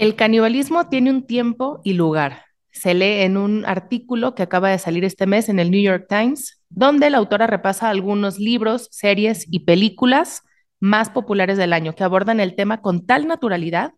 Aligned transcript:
El 0.00 0.16
canibalismo 0.16 0.88
tiene 0.88 1.10
un 1.10 1.26
tiempo 1.26 1.82
y 1.84 1.92
lugar. 1.92 2.46
Se 2.72 2.94
lee 2.94 3.20
en 3.20 3.36
un 3.36 3.66
artículo 3.66 4.34
que 4.34 4.42
acaba 4.42 4.70
de 4.70 4.78
salir 4.78 5.04
este 5.04 5.26
mes 5.26 5.50
en 5.50 5.58
el 5.58 5.70
New 5.70 5.82
York 5.82 6.06
Times, 6.08 6.62
donde 6.70 7.10
la 7.10 7.18
autora 7.18 7.46
repasa 7.46 7.90
algunos 7.90 8.38
libros, 8.38 8.88
series 8.92 9.44
y 9.50 9.66
películas 9.66 10.42
más 10.80 11.10
populares 11.10 11.58
del 11.58 11.74
año 11.74 11.94
que 11.94 12.02
abordan 12.02 12.40
el 12.40 12.56
tema 12.56 12.80
con 12.80 13.04
tal 13.04 13.28
naturalidad 13.28 13.92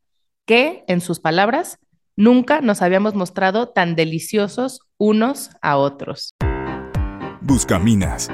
que, 0.44 0.82
en 0.88 1.00
sus 1.00 1.20
palabras, 1.20 1.78
nunca 2.16 2.60
nos 2.60 2.82
habíamos 2.82 3.14
mostrado 3.14 3.68
tan 3.68 3.94
deliciosos 3.94 4.80
unos 4.98 5.50
a 5.62 5.76
otros. 5.76 6.34
Buscaminas, 7.42 8.28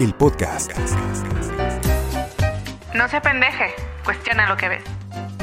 el 0.00 0.14
podcast. 0.14 0.72
No 2.92 3.06
se 3.08 3.20
pendeje, 3.20 3.66
cuestiona 4.04 4.48
lo 4.48 4.56
que 4.56 4.68
ves. 4.68 4.84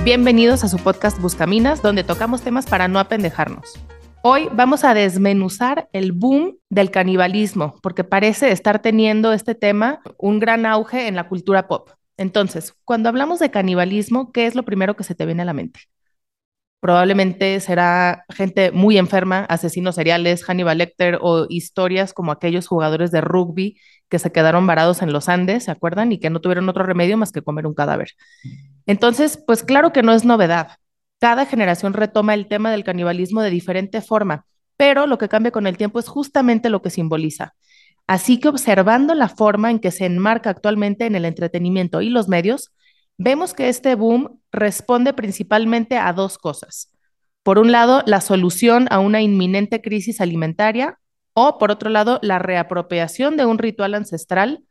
Bienvenidos 0.04 0.64
a 0.64 0.68
su 0.68 0.78
podcast 0.78 1.20
Buscaminas, 1.20 1.82
donde 1.82 2.04
tocamos 2.04 2.42
temas 2.42 2.66
para 2.68 2.88
no 2.88 3.00
apendejarnos. 3.00 3.74
Hoy 4.24 4.50
vamos 4.54 4.84
a 4.84 4.94
desmenuzar 4.94 5.90
el 5.94 6.12
boom 6.12 6.58
del 6.70 6.92
canibalismo, 6.92 7.76
porque 7.82 8.04
parece 8.04 8.52
estar 8.52 8.80
teniendo 8.80 9.34
este 9.34 9.56
tema 9.56 10.00
un 10.18 10.40
gran 10.40 10.68
auge 10.68 11.08
en 11.08 11.16
la 11.16 11.28
cultura 11.28 11.68
pop. 11.68 11.90
Entonces, 12.18 12.76
cuando 12.86 13.10
hablamos 13.10 13.40
de 13.40 13.50
canibalismo, 13.50 14.32
¿qué 14.32 14.46
es 14.46 14.54
lo 14.54 14.64
primero 14.64 14.96
que 14.96 15.04
se 15.04 15.16
te 15.16 15.26
viene 15.26 15.42
a 15.42 15.46
la 15.46 15.54
mente? 15.54 15.82
Probablemente 16.82 17.60
será 17.60 18.26
gente 18.30 18.72
muy 18.72 18.98
enferma, 18.98 19.46
asesinos 19.46 19.96
seriales, 19.96 20.44
Hannibal 20.44 20.80
Lecter 20.80 21.20
o 21.22 21.46
historias 21.48 22.12
como 22.12 22.32
aquellos 22.32 22.68
jugadores 22.68 23.12
de 23.12 23.22
rugby 23.22 23.80
que 24.10 24.18
se 24.18 24.32
quedaron 24.32 24.66
varados 24.66 25.04
en 25.04 25.14
los 25.14 25.30
Andes, 25.30 25.66
¿se 25.66 25.72
acuerdan? 25.72 26.12
Y 26.12 26.20
que 26.20 26.32
no 26.32 26.42
tuvieron 26.42 26.68
otro 26.68 26.84
remedio 26.84 27.18
más 27.18 27.32
que 27.32 27.44
comer 27.44 27.68
un 27.68 27.76
cadáver. 27.76 28.10
Entonces, 28.88 29.42
pues 29.46 29.64
claro 29.64 29.94
que 29.94 30.02
no 30.02 30.12
es 30.12 30.26
novedad. 30.26 30.72
Cada 31.20 31.46
generación 31.46 31.94
retoma 31.94 32.34
el 32.34 32.48
tema 32.48 32.72
del 32.72 32.84
canibalismo 32.84 33.44
de 33.44 33.52
diferente 33.52 34.02
forma, 34.02 34.48
pero 34.76 35.06
lo 35.06 35.20
que 35.20 35.30
cambia 35.30 35.52
con 35.52 35.68
el 35.68 35.78
tiempo 35.78 36.00
es 36.00 36.08
justamente 36.08 36.72
lo 36.72 36.82
que 36.82 36.90
simboliza. 36.90 37.54
Así 38.08 38.40
que 38.40 38.48
observando 38.48 39.14
la 39.14 39.30
forma 39.30 39.70
en 39.70 39.78
que 39.78 39.92
se 39.92 40.06
enmarca 40.06 40.50
actualmente 40.50 41.06
en 41.06 41.14
el 41.14 41.26
entretenimiento 41.26 42.02
y 42.02 42.10
los 42.10 42.28
medios, 42.28 42.74
vemos 43.22 43.54
que 43.54 43.70
este 43.70 43.96
boom 43.96 44.40
responde 44.52 45.14
principalmente 45.14 45.98
a 45.98 46.12
dos 46.14 46.38
cosas. 46.38 46.92
Por 47.44 47.60
un 47.60 47.72
lado, 47.72 48.04
la 48.06 48.22
solución 48.22 48.88
a 48.90 49.00
una 49.00 49.22
inminente 49.22 49.82
crisis 49.82 50.22
alimentaria 50.22 51.00
o, 51.34 51.58
por 51.58 51.72
otro 51.72 51.90
lado, 51.90 52.20
la 52.22 52.40
reapropiación 52.40 53.38
de 53.38 53.46
un 53.46 53.58
ritual 53.58 53.94
ancestral, 53.94 54.64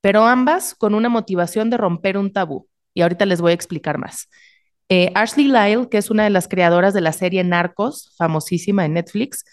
pero 0.00 0.26
ambas 0.26 0.74
con 0.74 0.94
una 0.94 1.08
motivación 1.08 1.70
de 1.70 1.76
romper 1.76 2.16
un 2.16 2.32
tabú 2.32 2.68
y 2.94 3.02
ahorita 3.02 3.26
les 3.26 3.40
voy 3.40 3.52
a 3.52 3.54
explicar 3.54 3.98
más. 3.98 4.28
Eh, 4.88 5.12
Ashley 5.14 5.46
Lyle, 5.46 5.88
que 5.88 5.98
es 5.98 6.10
una 6.10 6.24
de 6.24 6.30
las 6.30 6.48
creadoras 6.48 6.94
de 6.94 7.00
la 7.00 7.12
serie 7.12 7.44
Narcos, 7.44 8.12
famosísima 8.16 8.84
en 8.84 8.94
Netflix, 8.94 9.44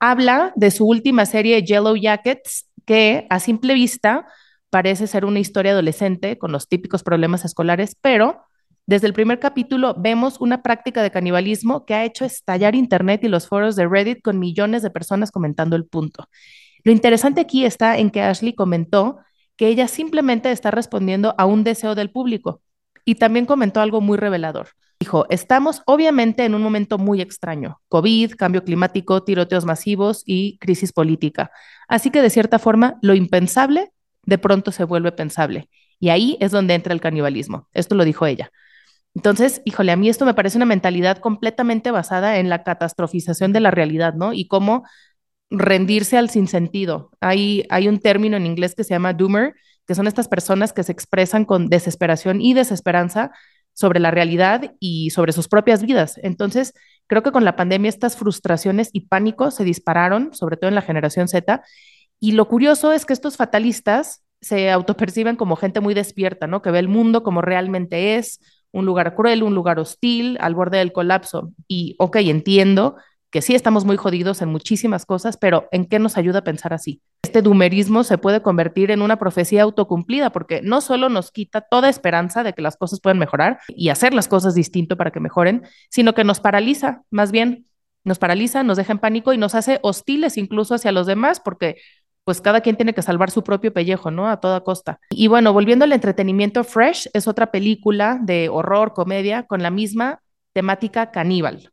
habla 0.00 0.52
de 0.56 0.70
su 0.70 0.86
última 0.86 1.26
serie 1.26 1.62
Yellow 1.62 1.96
Jackets, 1.96 2.70
que 2.86 3.26
a 3.28 3.40
simple 3.40 3.74
vista 3.74 4.26
parece 4.76 5.06
ser 5.06 5.24
una 5.24 5.38
historia 5.38 5.72
adolescente 5.72 6.36
con 6.36 6.52
los 6.52 6.68
típicos 6.68 7.02
problemas 7.02 7.46
escolares, 7.46 7.96
pero 7.98 8.42
desde 8.84 9.06
el 9.06 9.14
primer 9.14 9.38
capítulo 9.38 9.94
vemos 9.96 10.38
una 10.38 10.62
práctica 10.62 11.02
de 11.02 11.10
canibalismo 11.10 11.86
que 11.86 11.94
ha 11.94 12.04
hecho 12.04 12.26
estallar 12.26 12.74
Internet 12.74 13.24
y 13.24 13.28
los 13.28 13.48
foros 13.48 13.74
de 13.74 13.88
Reddit 13.88 14.20
con 14.20 14.38
millones 14.38 14.82
de 14.82 14.90
personas 14.90 15.30
comentando 15.30 15.76
el 15.76 15.86
punto. 15.86 16.28
Lo 16.84 16.92
interesante 16.92 17.40
aquí 17.40 17.64
está 17.64 17.96
en 17.96 18.10
que 18.10 18.20
Ashley 18.20 18.54
comentó 18.54 19.16
que 19.56 19.68
ella 19.68 19.88
simplemente 19.88 20.52
está 20.52 20.70
respondiendo 20.70 21.34
a 21.38 21.46
un 21.46 21.64
deseo 21.64 21.94
del 21.94 22.10
público 22.10 22.60
y 23.06 23.14
también 23.14 23.46
comentó 23.46 23.80
algo 23.80 24.02
muy 24.02 24.18
revelador. 24.18 24.68
Dijo, 25.00 25.24
estamos 25.30 25.80
obviamente 25.86 26.44
en 26.44 26.54
un 26.54 26.60
momento 26.60 26.98
muy 26.98 27.22
extraño, 27.22 27.80
COVID, 27.88 28.34
cambio 28.34 28.62
climático, 28.62 29.22
tiroteos 29.22 29.64
masivos 29.64 30.22
y 30.26 30.58
crisis 30.58 30.92
política. 30.92 31.50
Así 31.88 32.10
que 32.10 32.20
de 32.20 32.28
cierta 32.28 32.58
forma, 32.58 32.98
lo 33.00 33.14
impensable 33.14 33.90
de 34.26 34.38
pronto 34.38 34.72
se 34.72 34.84
vuelve 34.84 35.12
pensable. 35.12 35.70
Y 35.98 36.10
ahí 36.10 36.36
es 36.40 36.50
donde 36.50 36.74
entra 36.74 36.92
el 36.92 37.00
canibalismo. 37.00 37.68
Esto 37.72 37.94
lo 37.94 38.04
dijo 38.04 38.26
ella. 38.26 38.50
Entonces, 39.14 39.62
híjole, 39.64 39.92
a 39.92 39.96
mí 39.96 40.10
esto 40.10 40.26
me 40.26 40.34
parece 40.34 40.58
una 40.58 40.66
mentalidad 40.66 41.18
completamente 41.18 41.90
basada 41.90 42.38
en 42.38 42.50
la 42.50 42.62
catastrofización 42.64 43.52
de 43.54 43.60
la 43.60 43.70
realidad, 43.70 44.12
¿no? 44.14 44.34
Y 44.34 44.46
cómo 44.46 44.84
rendirse 45.48 46.18
al 46.18 46.28
sinsentido. 46.28 47.10
Hay, 47.20 47.64
hay 47.70 47.88
un 47.88 47.98
término 47.98 48.36
en 48.36 48.44
inglés 48.44 48.74
que 48.74 48.84
se 48.84 48.90
llama 48.90 49.14
doomer, 49.14 49.54
que 49.86 49.94
son 49.94 50.06
estas 50.06 50.28
personas 50.28 50.72
que 50.72 50.82
se 50.82 50.92
expresan 50.92 51.46
con 51.46 51.68
desesperación 51.68 52.42
y 52.42 52.52
desesperanza 52.52 53.30
sobre 53.72 54.00
la 54.00 54.10
realidad 54.10 54.74
y 54.80 55.10
sobre 55.10 55.32
sus 55.32 55.48
propias 55.48 55.82
vidas. 55.82 56.18
Entonces, 56.22 56.74
creo 57.06 57.22
que 57.22 57.32
con 57.32 57.44
la 57.44 57.56
pandemia 57.56 57.88
estas 57.88 58.16
frustraciones 58.16 58.90
y 58.92 59.02
pánico 59.02 59.50
se 59.50 59.64
dispararon, 59.64 60.34
sobre 60.34 60.56
todo 60.56 60.68
en 60.68 60.74
la 60.74 60.82
generación 60.82 61.28
Z, 61.28 61.62
y 62.20 62.32
lo 62.32 62.48
curioso 62.48 62.92
es 62.92 63.04
que 63.04 63.12
estos 63.12 63.36
fatalistas 63.36 64.24
se 64.40 64.70
autoperciben 64.70 65.36
como 65.36 65.56
gente 65.56 65.80
muy 65.80 65.94
despierta, 65.94 66.46
¿no? 66.46 66.62
Que 66.62 66.70
ve 66.70 66.78
el 66.78 66.88
mundo 66.88 67.22
como 67.22 67.42
realmente 67.42 68.16
es, 68.16 68.40
un 68.72 68.84
lugar 68.84 69.14
cruel, 69.14 69.42
un 69.42 69.54
lugar 69.54 69.78
hostil, 69.78 70.36
al 70.40 70.54
borde 70.54 70.78
del 70.78 70.92
colapso. 70.92 71.52
Y, 71.66 71.96
ok, 71.98 72.16
entiendo 72.16 72.96
que 73.30 73.42
sí 73.42 73.54
estamos 73.54 73.84
muy 73.84 73.96
jodidos 73.96 74.42
en 74.42 74.50
muchísimas 74.50 75.06
cosas, 75.06 75.36
pero 75.36 75.66
¿en 75.72 75.86
qué 75.86 75.98
nos 75.98 76.16
ayuda 76.16 76.40
a 76.40 76.44
pensar 76.44 76.72
así? 76.72 77.00
Este 77.22 77.42
dumerismo 77.42 78.04
se 78.04 78.18
puede 78.18 78.42
convertir 78.42 78.90
en 78.90 79.02
una 79.02 79.18
profecía 79.18 79.62
autocumplida 79.62 80.30
porque 80.30 80.60
no 80.62 80.80
solo 80.80 81.08
nos 81.08 81.32
quita 81.32 81.62
toda 81.62 81.88
esperanza 81.88 82.42
de 82.44 82.52
que 82.52 82.62
las 82.62 82.76
cosas 82.76 83.00
pueden 83.00 83.18
mejorar 83.18 83.58
y 83.68 83.88
hacer 83.88 84.14
las 84.14 84.28
cosas 84.28 84.54
distinto 84.54 84.96
para 84.96 85.10
que 85.10 85.20
mejoren, 85.20 85.62
sino 85.90 86.14
que 86.14 86.24
nos 86.24 86.40
paraliza, 86.40 87.02
más 87.10 87.32
bien 87.32 87.66
nos 88.04 88.18
paraliza, 88.18 88.62
nos 88.62 88.76
deja 88.76 88.92
en 88.92 89.00
pánico 89.00 89.32
y 89.32 89.38
nos 89.38 89.54
hace 89.54 89.80
hostiles 89.82 90.36
incluso 90.36 90.74
hacia 90.74 90.92
los 90.92 91.06
demás 91.06 91.40
porque 91.40 91.76
pues 92.26 92.40
cada 92.40 92.60
quien 92.60 92.74
tiene 92.74 92.92
que 92.92 93.02
salvar 93.02 93.30
su 93.30 93.44
propio 93.44 93.72
pellejo, 93.72 94.10
¿no? 94.10 94.28
A 94.28 94.40
toda 94.40 94.64
costa. 94.64 94.98
Y 95.10 95.28
bueno, 95.28 95.52
volviendo 95.52 95.84
al 95.84 95.92
entretenimiento, 95.92 96.64
Fresh 96.64 97.08
es 97.12 97.28
otra 97.28 97.52
película 97.52 98.18
de 98.20 98.48
horror, 98.48 98.94
comedia, 98.94 99.44
con 99.44 99.62
la 99.62 99.70
misma 99.70 100.20
temática 100.52 101.12
caníbal. 101.12 101.70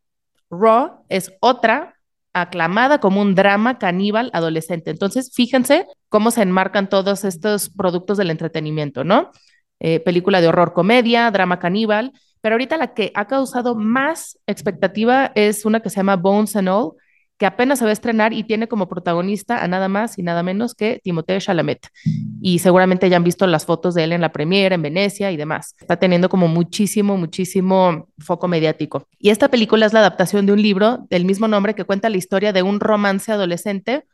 Raw 0.52 1.04
es 1.08 1.32
otra 1.40 1.96
aclamada 2.32 3.00
como 3.00 3.20
un 3.20 3.34
drama 3.34 3.80
caníbal 3.80 4.30
adolescente. 4.32 4.92
Entonces, 4.92 5.32
fíjense 5.34 5.86
cómo 6.08 6.30
se 6.30 6.42
enmarcan 6.42 6.88
todos 6.88 7.24
estos 7.24 7.68
productos 7.70 8.16
del 8.16 8.30
entretenimiento, 8.30 9.02
¿no? 9.02 9.32
Eh, 9.80 9.98
película 9.98 10.40
de 10.40 10.46
horror 10.46 10.72
comedia, 10.72 11.28
drama 11.32 11.58
caníbal, 11.58 12.12
pero 12.40 12.54
ahorita 12.54 12.76
la 12.76 12.94
que 12.94 13.10
ha 13.16 13.26
causado 13.26 13.74
más 13.74 14.38
expectativa 14.46 15.32
es 15.34 15.64
una 15.64 15.80
que 15.80 15.90
se 15.90 15.96
llama 15.96 16.14
Bones 16.14 16.54
and 16.54 16.68
All, 16.68 16.92
que 17.38 17.46
apenas 17.46 17.78
se 17.78 17.84
va 17.84 17.90
a 17.90 17.92
estrenar 17.92 18.32
y 18.32 18.44
tiene 18.44 18.68
como 18.68 18.88
protagonista 18.88 19.62
a 19.62 19.68
nada 19.68 19.88
más 19.88 20.18
y 20.18 20.22
nada 20.22 20.42
menos 20.42 20.74
que 20.74 21.00
Timothée 21.02 21.40
Chalamet. 21.40 21.88
Y 22.40 22.60
seguramente 22.60 23.08
ya 23.10 23.16
han 23.16 23.24
visto 23.24 23.46
las 23.46 23.66
fotos 23.66 23.94
de 23.94 24.04
él 24.04 24.12
en 24.12 24.20
la 24.20 24.32
premiere, 24.32 24.76
en 24.76 24.82
Venecia 24.82 25.32
y 25.32 25.36
demás. 25.36 25.74
Está 25.80 25.96
teniendo 25.96 26.28
como 26.28 26.46
muchísimo, 26.46 27.16
muchísimo 27.16 28.08
foco 28.18 28.46
mediático. 28.46 29.08
Y 29.18 29.30
esta 29.30 29.48
película 29.48 29.86
es 29.86 29.92
la 29.92 30.00
adaptación 30.00 30.46
de 30.46 30.52
un 30.52 30.62
libro 30.62 31.06
del 31.10 31.24
mismo 31.24 31.48
nombre 31.48 31.74
que 31.74 31.84
cuenta 31.84 32.08
la 32.08 32.16
historia 32.16 32.52
de 32.52 32.62
un 32.62 32.78
romance 32.78 33.32
adolescente 33.32 34.04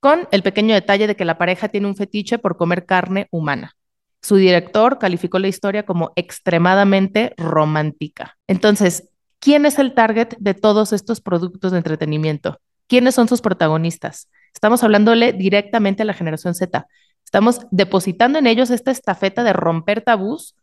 con 0.00 0.28
el 0.30 0.42
pequeño 0.42 0.74
detalle 0.74 1.06
de 1.06 1.16
que 1.16 1.24
la 1.24 1.38
pareja 1.38 1.68
tiene 1.68 1.88
un 1.88 1.96
fetiche 1.96 2.38
por 2.38 2.56
comer 2.56 2.86
carne 2.86 3.26
humana. 3.30 3.74
Su 4.22 4.36
director 4.36 4.98
calificó 4.98 5.38
la 5.38 5.48
historia 5.48 5.84
como 5.84 6.12
extremadamente 6.16 7.34
romántica. 7.36 8.36
Entonces, 8.46 9.10
¿quién 9.38 9.66
es 9.66 9.78
el 9.78 9.94
target 9.94 10.36
de 10.38 10.54
todos 10.54 10.92
estos 10.92 11.20
productos 11.20 11.72
de 11.72 11.78
entretenimiento? 11.78 12.60
¿Quiénes 12.88 13.14
son 13.14 13.28
sus 13.28 13.40
protagonistas? 13.40 14.28
Estamos 14.54 14.82
hablándole 14.82 15.32
directamente 15.32 16.02
a 16.02 16.06
la 16.06 16.14
generación 16.14 16.54
Z. 16.54 16.86
Estamos 17.24 17.60
depositando 17.70 18.38
en 18.38 18.46
ellos 18.46 18.70
esta 18.70 18.90
estafeta 18.90 19.44
de 19.44 19.52
romper 19.52 20.00
tabús, 20.00 20.56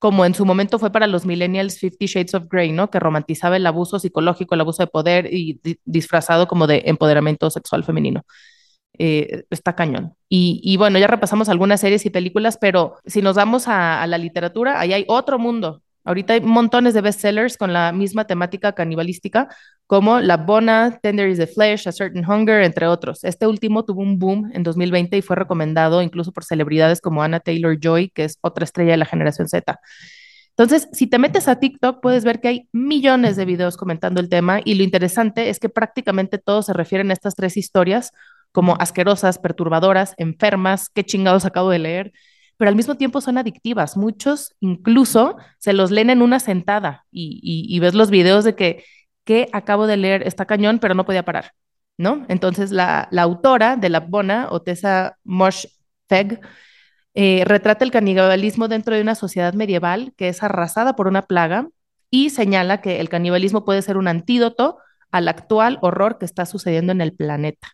como 0.00 0.24
en 0.24 0.34
su 0.34 0.44
momento 0.44 0.78
fue 0.78 0.92
para 0.92 1.06
los 1.06 1.24
millennials 1.24 1.78
Fifty 1.78 2.06
Shades 2.06 2.34
of 2.34 2.44
Grey, 2.50 2.72
¿no? 2.72 2.90
Que 2.90 3.00
romantizaba 3.00 3.56
el 3.56 3.66
abuso 3.66 3.98
psicológico, 3.98 4.54
el 4.54 4.60
abuso 4.60 4.82
de 4.82 4.88
poder 4.88 5.32
y 5.32 5.60
disfrazado 5.84 6.46
como 6.46 6.66
de 6.66 6.82
empoderamiento 6.86 7.50
sexual 7.50 7.84
femenino. 7.84 8.22
Eh, 8.98 9.44
está 9.50 9.74
cañón. 9.76 10.14
Y, 10.28 10.76
bueno, 10.76 10.98
ya 10.98 11.06
repasamos 11.06 11.48
algunas 11.48 11.80
series 11.80 12.04
y 12.04 12.10
películas, 12.10 12.58
pero 12.60 12.96
si 13.06 13.22
nos 13.22 13.36
vamos 13.36 13.68
a, 13.68 14.02
a 14.02 14.06
la 14.08 14.18
literatura, 14.18 14.80
ahí 14.80 14.92
hay 14.92 15.04
otro 15.08 15.38
mundo 15.38 15.82
Ahorita 16.08 16.32
hay 16.32 16.40
montones 16.40 16.94
de 16.94 17.02
bestsellers 17.02 17.58
con 17.58 17.74
la 17.74 17.92
misma 17.92 18.26
temática 18.26 18.72
canibalística, 18.72 19.48
como 19.86 20.20
La 20.20 20.38
Bona, 20.38 20.98
Tender 21.02 21.28
is 21.28 21.36
the 21.36 21.46
Flesh, 21.46 21.86
A 21.86 21.92
Certain 21.92 22.24
Hunger, 22.24 22.62
entre 22.62 22.86
otros. 22.86 23.24
Este 23.24 23.46
último 23.46 23.84
tuvo 23.84 24.00
un 24.00 24.18
boom 24.18 24.50
en 24.54 24.62
2020 24.62 25.18
y 25.18 25.20
fue 25.20 25.36
recomendado 25.36 26.00
incluso 26.00 26.32
por 26.32 26.44
celebridades 26.44 27.02
como 27.02 27.22
Anna 27.22 27.40
Taylor 27.40 27.78
Joy, 27.78 28.08
que 28.08 28.24
es 28.24 28.38
otra 28.40 28.64
estrella 28.64 28.92
de 28.92 28.96
la 28.96 29.04
generación 29.04 29.50
Z. 29.50 29.78
Entonces, 30.56 30.88
si 30.92 31.08
te 31.08 31.18
metes 31.18 31.46
a 31.46 31.60
TikTok, 31.60 32.00
puedes 32.00 32.24
ver 32.24 32.40
que 32.40 32.48
hay 32.48 32.68
millones 32.72 33.36
de 33.36 33.44
videos 33.44 33.76
comentando 33.76 34.22
el 34.22 34.30
tema 34.30 34.62
y 34.64 34.76
lo 34.76 34.84
interesante 34.84 35.50
es 35.50 35.58
que 35.58 35.68
prácticamente 35.68 36.38
todos 36.38 36.64
se 36.64 36.72
refieren 36.72 37.10
a 37.10 37.12
estas 37.12 37.34
tres 37.34 37.58
historias 37.58 38.12
como 38.50 38.76
asquerosas, 38.80 39.38
perturbadoras, 39.38 40.14
enfermas, 40.16 40.88
qué 40.88 41.04
chingados 41.04 41.44
acabo 41.44 41.68
de 41.68 41.80
leer, 41.80 42.12
pero 42.58 42.68
al 42.68 42.76
mismo 42.76 42.96
tiempo 42.96 43.22
son 43.22 43.38
adictivas. 43.38 43.96
Muchos 43.96 44.54
incluso 44.60 45.36
se 45.58 45.72
los 45.72 45.90
leen 45.90 46.10
en 46.10 46.20
una 46.20 46.40
sentada 46.40 47.06
y, 47.10 47.78
ves 47.80 47.94
los 47.94 48.10
videos 48.10 48.44
de 48.44 48.54
que 48.54 48.84
que 49.28 49.50
acabo 49.52 49.86
de 49.86 49.98
leer, 49.98 50.26
está 50.26 50.46
cañón, 50.46 50.78
pero 50.78 50.94
no 50.94 51.04
podía 51.04 51.22
parar, 51.22 51.52
¿no? 51.98 52.24
Entonces 52.28 52.70
la, 52.70 53.10
autora 53.18 53.76
de 53.76 53.90
la 53.90 54.00
Bona, 54.00 54.48
Otessa 54.50 55.18
Mosh 55.22 55.66
Feg, 56.08 56.40
eh, 57.12 57.42
retrata 57.44 57.84
el 57.84 57.90
canibalismo 57.90 58.68
dentro 58.68 58.94
de 58.94 59.02
una 59.02 59.14
sociedad 59.14 59.52
medieval 59.52 60.14
que 60.16 60.28
es 60.28 60.42
arrasada 60.42 60.96
por 60.96 61.08
una 61.08 61.22
plaga 61.22 61.68
y 62.10 62.30
señala 62.30 62.80
que 62.80 63.00
el 63.00 63.10
canibalismo 63.10 63.66
puede 63.66 63.82
ser 63.82 63.98
un 63.98 64.08
antídoto 64.08 64.78
al 65.10 65.28
actual 65.28 65.78
horror 65.82 66.16
que 66.16 66.24
está 66.24 66.46
sucediendo 66.46 66.92
en 66.92 67.02
el 67.02 67.12
planeta. 67.14 67.68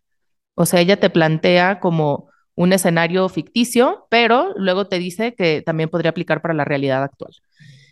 O 0.56 0.66
sea, 0.66 0.80
ella 0.80 0.98
te 0.98 1.08
plantea 1.08 1.78
como 1.78 2.30
un 2.54 2.72
escenario 2.72 3.28
ficticio, 3.28 4.06
pero 4.10 4.52
luego 4.56 4.86
te 4.86 4.98
dice 4.98 5.34
que 5.34 5.62
también 5.62 5.88
podría 5.88 6.10
aplicar 6.10 6.40
para 6.42 6.54
la 6.54 6.64
realidad 6.64 7.02
actual. 7.02 7.32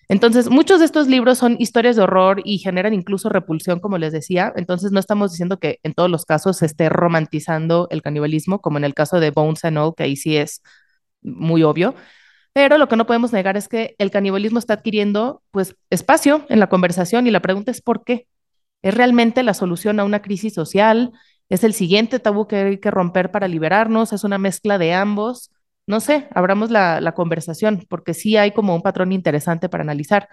Entonces, 0.09 0.51
muchos 0.51 0.81
de 0.81 0.85
estos 0.85 1.09
libros 1.09 1.39
son 1.39 1.57
historias 1.59 1.97
de 1.97 2.03
horror 2.03 2.43
y 2.45 2.59
generan 2.59 2.93
incluso 2.93 3.29
repulsión, 3.29 3.81
como 3.81 3.99
les 3.99 4.13
decía. 4.13 4.53
Entonces, 4.57 4.93
no 4.93 5.01
estamos 5.01 5.33
diciendo 5.33 5.59
que 5.59 5.79
en 5.83 5.95
todos 5.95 6.11
los 6.11 6.27
casos 6.27 6.59
se 6.59 6.67
esté 6.67 6.89
romantizando 6.89 7.89
el 7.91 8.03
canibalismo, 8.03 8.61
como 8.61 8.79
en 8.79 8.85
el 8.85 8.95
caso 8.95 9.21
de 9.21 9.31
Bones 9.31 9.65
and 9.65 9.79
All, 9.79 9.95
que 9.97 10.03
ahí 10.03 10.17
sí 10.17 10.37
es 10.37 10.63
muy 11.23 11.63
obvio. 11.63 11.95
Pero 12.53 12.77
lo 12.79 12.89
que 12.89 12.97
no 12.97 13.07
podemos 13.07 13.33
negar 13.33 13.57
es 13.57 13.69
que 13.69 13.95
el 13.99 14.11
canibalismo 14.11 14.59
está 14.59 14.75
adquiriendo 14.75 15.43
pues 15.51 15.77
espacio 15.91 16.45
en 16.51 16.61
la 16.61 16.69
conversación 16.69 17.27
y 17.27 17.31
la 17.31 17.41
pregunta 17.41 17.71
es 17.71 17.81
¿por 17.81 18.05
qué? 18.05 18.27
¿Es 18.83 18.95
realmente 18.95 19.43
la 19.43 19.55
solución 19.55 20.01
a 20.01 20.05
una 20.05 20.21
crisis 20.21 20.53
social? 20.55 21.13
¿Es 21.53 21.65
el 21.65 21.75
siguiente 21.75 22.19
tabú 22.19 22.49
que 22.49 22.57
hay 22.57 22.79
que 22.79 22.91
romper 22.91 23.31
para 23.31 23.47
liberarnos? 23.47 24.15
¿Es 24.15 24.25
una 24.25 24.39
mezcla 24.39 24.79
de 24.79 24.95
ambos? 24.95 25.51
No 25.87 26.01
sé, 26.01 26.27
abramos 26.35 26.71
la, 26.71 27.13
conversación 27.15 27.85
porque 27.91 28.15
sí 28.15 28.39
hay 28.39 28.53
como 28.53 28.75
un 28.75 28.81
patrón 28.81 29.13
interesante 29.13 29.69
para 29.69 29.83
analizar. 29.83 30.31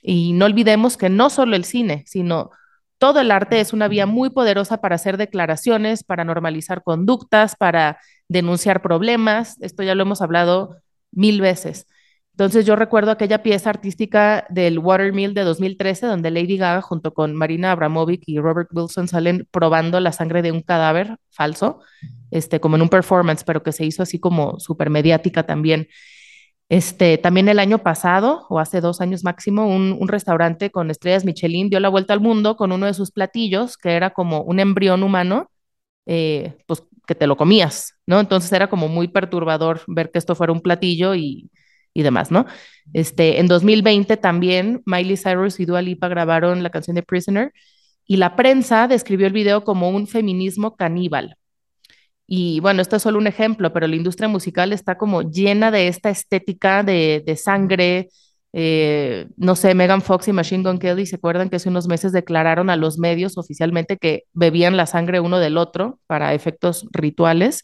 Y 0.00 0.32
no 0.32 0.44
olvidemos 0.44 0.96
que 0.96 1.08
no 1.08 1.28
solo 1.28 1.56
el 1.56 1.64
cine, 1.64 2.04
sino 2.06 2.52
todo 2.98 3.20
el 3.20 3.32
arte 3.32 3.58
es 3.58 3.72
una 3.72 3.88
vía 3.88 4.06
muy 4.06 4.30
poderosa 4.30 4.80
para 4.80 4.94
hacer 4.94 5.16
declaraciones, 5.16 6.04
para 6.04 6.22
normalizar 6.22 6.84
conductas, 6.84 7.56
para 7.56 7.98
denunciar 8.28 8.80
problemas. 8.80 9.60
Esto 9.60 9.82
ya 9.82 9.96
lo 9.96 10.02
hemos 10.02 10.22
hablado 10.22 10.76
mil 11.10 11.40
veces. 11.40 11.88
Entonces 12.34 12.66
yo 12.66 12.74
recuerdo 12.74 13.12
aquella 13.12 13.44
pieza 13.44 13.70
artística 13.70 14.44
del 14.50 14.80
Watermill 14.80 15.34
de 15.34 15.44
2013 15.44 16.06
donde 16.06 16.32
Lady 16.32 16.56
Gaga 16.56 16.82
junto 16.82 17.14
con 17.14 17.36
Marina 17.36 17.70
Abramovic 17.70 18.24
y 18.26 18.40
Robert 18.40 18.70
Wilson 18.72 19.06
salen 19.06 19.46
probando 19.52 20.00
la 20.00 20.10
sangre 20.10 20.42
de 20.42 20.50
un 20.50 20.60
cadáver 20.60 21.16
falso, 21.30 21.78
este, 22.32 22.58
como 22.58 22.74
en 22.74 22.82
un 22.82 22.88
performance, 22.88 23.44
pero 23.44 23.62
que 23.62 23.70
se 23.70 23.84
hizo 23.84 24.02
así 24.02 24.18
como 24.18 24.58
súper 24.58 24.90
mediática 24.90 25.44
también. 25.44 25.86
Este, 26.68 27.18
también 27.18 27.48
el 27.48 27.60
año 27.60 27.78
pasado, 27.78 28.46
o 28.48 28.58
hace 28.58 28.80
dos 28.80 29.00
años 29.00 29.22
máximo, 29.22 29.68
un, 29.68 29.96
un, 29.96 30.08
restaurante 30.08 30.70
con 30.70 30.90
estrellas 30.90 31.24
Michelin 31.24 31.68
dio 31.70 31.78
la 31.78 31.88
vuelta 31.88 32.14
al 32.14 32.20
mundo 32.20 32.56
con 32.56 32.72
uno 32.72 32.86
de 32.86 32.94
sus 32.94 33.12
platillos, 33.12 33.76
que 33.76 33.92
era 33.92 34.10
como 34.10 34.42
un 34.42 34.58
embrión 34.58 35.04
humano, 35.04 35.50
eh, 36.06 36.56
pues 36.66 36.82
que 37.06 37.14
te 37.14 37.28
lo 37.28 37.36
comías, 37.36 37.94
¿no? 38.06 38.18
Entonces 38.18 38.50
era 38.52 38.68
como 38.68 38.88
muy 38.88 39.06
perturbador 39.08 39.82
ver 39.86 40.10
que 40.10 40.18
esto 40.18 40.34
fuera 40.34 40.52
un 40.52 40.62
platillo 40.62 41.14
y 41.14 41.50
y 41.94 42.02
demás, 42.02 42.30
¿no? 42.30 42.44
Este, 42.92 43.38
en 43.40 43.46
2020 43.46 44.16
también 44.18 44.82
Miley 44.84 45.16
Cyrus 45.16 45.60
y 45.60 45.64
Dua 45.64 45.80
Lipa 45.80 46.08
grabaron 46.08 46.62
la 46.62 46.70
canción 46.70 46.96
de 46.96 47.02
Prisoner 47.02 47.52
y 48.06 48.16
la 48.16 48.36
prensa 48.36 48.88
describió 48.88 49.26
el 49.26 49.32
video 49.32 49.64
como 49.64 49.88
un 49.88 50.06
feminismo 50.06 50.76
caníbal. 50.76 51.36
Y 52.26 52.60
bueno, 52.60 52.82
esto 52.82 52.96
es 52.96 53.02
solo 53.02 53.18
un 53.18 53.26
ejemplo, 53.26 53.72
pero 53.72 53.86
la 53.86 53.96
industria 53.96 54.28
musical 54.28 54.72
está 54.72 54.96
como 54.96 55.22
llena 55.22 55.70
de 55.70 55.88
esta 55.88 56.10
estética 56.10 56.82
de, 56.82 57.22
de 57.24 57.36
sangre. 57.36 58.08
Eh, 58.52 59.26
no 59.36 59.56
sé, 59.56 59.74
Megan 59.74 60.00
Fox 60.00 60.28
y 60.28 60.32
Machine 60.32 60.62
Gun 60.62 60.78
Kelly 60.78 61.06
se 61.06 61.16
acuerdan 61.16 61.50
que 61.50 61.56
hace 61.56 61.68
unos 61.68 61.86
meses 61.86 62.12
declararon 62.12 62.70
a 62.70 62.76
los 62.76 62.98
medios 62.98 63.36
oficialmente 63.36 63.98
que 63.98 64.24
bebían 64.32 64.76
la 64.76 64.86
sangre 64.86 65.20
uno 65.20 65.38
del 65.38 65.58
otro 65.58 66.00
para 66.06 66.34
efectos 66.34 66.86
rituales. 66.92 67.62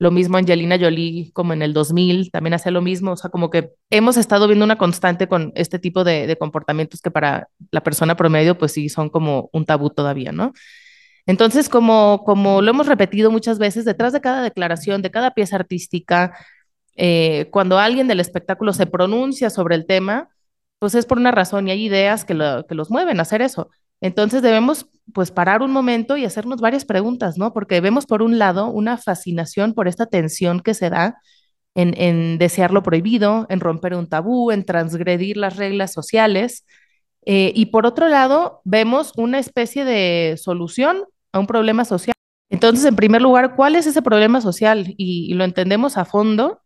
Lo 0.00 0.10
mismo 0.10 0.36
Angelina 0.38 0.78
Jolie, 0.80 1.30
como 1.32 1.52
en 1.52 1.62
el 1.62 1.72
2000, 1.72 2.32
también 2.32 2.54
hace 2.54 2.72
lo 2.72 2.80
mismo. 2.82 3.12
O 3.12 3.16
sea, 3.16 3.30
como 3.30 3.50
que 3.50 3.70
hemos 3.90 4.16
estado 4.16 4.48
viendo 4.48 4.64
una 4.64 4.78
constante 4.78 5.28
con 5.28 5.52
este 5.54 5.78
tipo 5.78 6.02
de, 6.02 6.26
de 6.26 6.36
comportamientos 6.36 7.00
que 7.00 7.12
para 7.12 7.48
la 7.70 7.82
persona 7.82 8.16
promedio, 8.16 8.58
pues 8.58 8.72
sí, 8.72 8.88
son 8.88 9.10
como 9.10 9.50
un 9.52 9.66
tabú 9.66 9.90
todavía, 9.90 10.32
¿no? 10.32 10.52
Entonces, 11.26 11.68
como, 11.68 12.24
como 12.24 12.62
lo 12.62 12.70
hemos 12.70 12.86
repetido 12.88 13.30
muchas 13.30 13.58
veces, 13.58 13.84
detrás 13.84 14.12
de 14.12 14.20
cada 14.20 14.42
declaración, 14.42 15.02
de 15.02 15.12
cada 15.12 15.32
pieza 15.32 15.56
artística, 15.56 16.34
eh, 16.96 17.48
cuando 17.50 17.78
alguien 17.78 18.08
del 18.08 18.20
espectáculo 18.20 18.72
se 18.72 18.86
pronuncia 18.86 19.50
sobre 19.50 19.76
el 19.76 19.86
tema, 19.86 20.30
pues 20.78 20.94
es 20.94 21.06
por 21.06 21.18
una 21.18 21.30
razón 21.30 21.68
y 21.68 21.72
hay 21.72 21.84
ideas 21.84 22.24
que, 22.24 22.34
lo, 22.34 22.66
que 22.66 22.74
los 22.74 22.90
mueven 22.90 23.18
a 23.18 23.22
hacer 23.22 23.42
eso. 23.42 23.70
Entonces 24.00 24.42
debemos 24.42 24.86
pues 25.12 25.30
parar 25.30 25.62
un 25.62 25.70
momento 25.70 26.16
y 26.16 26.24
hacernos 26.24 26.60
varias 26.60 26.84
preguntas, 26.84 27.38
¿no? 27.38 27.52
Porque 27.52 27.80
vemos 27.80 28.06
por 28.06 28.22
un 28.22 28.38
lado 28.38 28.68
una 28.68 28.96
fascinación 28.96 29.74
por 29.74 29.88
esta 29.88 30.06
tensión 30.06 30.60
que 30.60 30.74
se 30.74 30.90
da 30.90 31.20
en, 31.74 31.94
en 31.96 32.38
desear 32.38 32.72
lo 32.72 32.82
prohibido, 32.82 33.46
en 33.48 33.60
romper 33.60 33.94
un 33.94 34.08
tabú, 34.08 34.50
en 34.50 34.64
transgredir 34.64 35.36
las 35.36 35.56
reglas 35.56 35.92
sociales. 35.92 36.64
Eh, 37.26 37.52
y 37.54 37.66
por 37.66 37.86
otro 37.86 38.08
lado, 38.08 38.60
vemos 38.64 39.12
una 39.16 39.38
especie 39.38 39.84
de 39.84 40.36
solución 40.36 41.04
a 41.32 41.38
un 41.38 41.46
problema 41.46 41.84
social. 41.84 42.14
Entonces, 42.48 42.84
en 42.84 42.96
primer 42.96 43.22
lugar, 43.22 43.54
¿cuál 43.54 43.76
es 43.76 43.86
ese 43.86 44.02
problema 44.02 44.40
social? 44.40 44.94
Y, 44.96 45.30
y 45.30 45.34
lo 45.34 45.44
entendemos 45.44 45.96
a 45.96 46.04
fondo 46.04 46.60